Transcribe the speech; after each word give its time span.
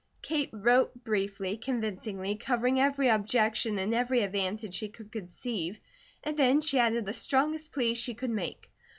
Kate 0.23 0.49
wrote 0.51 1.03
briefly, 1.03 1.57
convincingly, 1.57 2.35
covering 2.35 2.79
every 2.79 3.07
objection 3.07 3.77
and 3.77 3.93
every 3.93 4.21
advantage 4.21 4.73
she 4.73 4.89
could 4.89 5.11
conceive, 5.11 5.79
and 6.23 6.35
then 6.35 6.59
she 6.59 6.79
added 6.79 7.05
the 7.05 7.13
strongest 7.13 7.71
plea 7.71 7.93
she 7.93 8.15
could 8.15 8.31
make. 8.31 8.71